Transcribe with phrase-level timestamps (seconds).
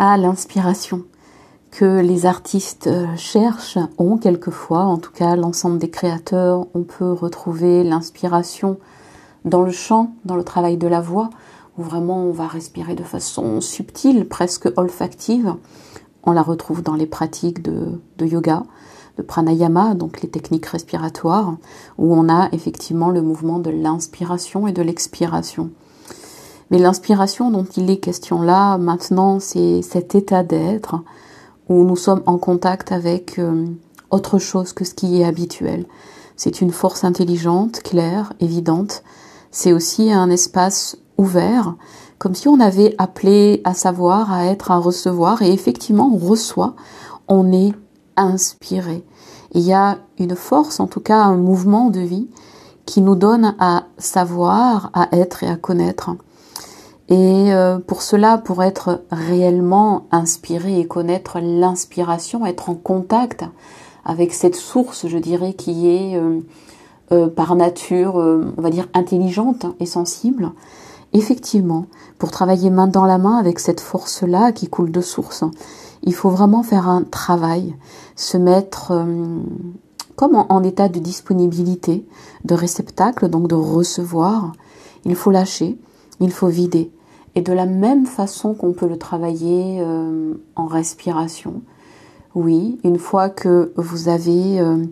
[0.00, 1.04] à l'inspiration
[1.70, 7.12] que les artistes euh, cherchent, ont quelquefois, en tout cas l'ensemble des créateurs, on peut
[7.12, 8.78] retrouver l'inspiration
[9.44, 11.28] dans le chant, dans le travail de la voix,
[11.76, 15.54] où vraiment on va respirer de façon subtile, presque olfactive.
[16.24, 18.62] On la retrouve dans les pratiques de, de yoga,
[19.18, 21.56] de pranayama, donc les techniques respiratoires,
[21.98, 25.70] où on a effectivement le mouvement de l'inspiration et de l'expiration.
[26.70, 30.96] Mais l'inspiration dont il est question là maintenant, c'est cet état d'être
[31.68, 33.66] où nous sommes en contact avec euh,
[34.10, 35.86] autre chose que ce qui est habituel.
[36.36, 39.02] C'est une force intelligente, claire, évidente.
[39.50, 41.74] C'est aussi un espace ouvert,
[42.18, 46.74] comme si on avait appelé à savoir, à être, à recevoir, et effectivement on reçoit,
[47.28, 47.72] on est
[48.16, 49.04] inspiré.
[49.52, 52.28] Il y a une force, en tout cas un mouvement de vie,
[52.86, 56.10] qui nous donne à savoir, à être et à connaître.
[57.10, 63.44] Et euh, pour cela, pour être réellement inspiré et connaître l'inspiration, être en contact
[64.04, 66.38] avec cette source, je dirais, qui est euh,
[67.10, 70.52] euh, par nature, on va dire, intelligente et sensible,
[71.12, 71.86] effectivement,
[72.18, 75.42] pour travailler main dans la main avec cette force-là qui coule de source,
[76.04, 77.74] il faut vraiment faire un travail,
[78.14, 78.92] se mettre
[80.14, 82.06] comme en état de disponibilité,
[82.44, 84.52] de réceptacle, donc de recevoir.
[85.04, 85.76] Il faut lâcher,
[86.20, 86.90] il faut vider.
[87.34, 91.62] Et de la même façon qu'on peut le travailler euh, en respiration,
[92.34, 94.84] oui, une fois que vous avez euh,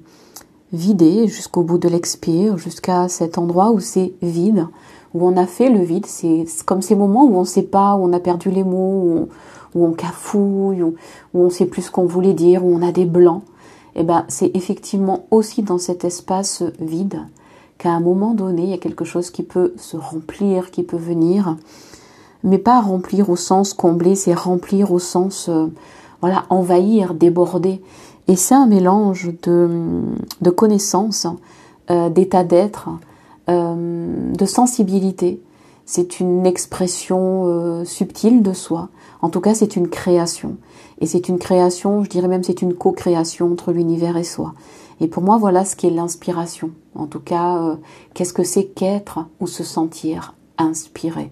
[0.73, 4.67] vidé jusqu'au bout de l'expire, jusqu'à cet endroit où c'est vide,
[5.15, 7.97] où on a fait le vide, c'est comme ces moments où on ne sait pas,
[7.97, 9.29] où on a perdu les mots,
[9.75, 10.95] où, on cafouille, où,
[11.35, 13.43] où on sait plus ce qu'on voulait dire, où on a des blancs.
[13.95, 17.21] Et eh ben, c'est effectivement aussi dans cet espace vide
[17.79, 20.97] qu'à un moment donné, il y a quelque chose qui peut se remplir, qui peut
[20.97, 21.57] venir
[22.45, 25.67] mais pas remplir au sens combler, c'est remplir au sens euh,
[26.21, 27.83] voilà envahir, déborder.
[28.27, 30.03] Et c'est un mélange de,
[30.41, 31.27] de connaissances,
[31.91, 32.91] euh, d'état d'être,
[33.49, 35.41] euh, de sensibilité.
[35.87, 38.91] C'est une expression subtile de soi.
[39.23, 40.57] En tout cas, c'est une création.
[41.01, 44.53] Et c'est une création, je dirais même, c'est une co-création entre l'univers et soi.
[45.01, 46.73] Et pour moi, voilà ce qu'est l'inspiration.
[46.95, 47.79] En tout cas,
[48.13, 51.31] qu'est-ce que c'est qu'être ou se sentir inspiré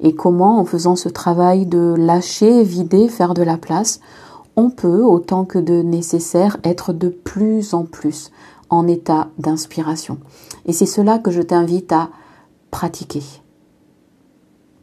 [0.00, 4.00] et comment en faisant ce travail de lâcher, vider, faire de la place,
[4.56, 8.30] on peut, autant que de nécessaire, être de plus en plus
[8.70, 10.18] en état d'inspiration.
[10.66, 12.10] Et c'est cela que je t'invite à
[12.70, 13.22] pratiquer.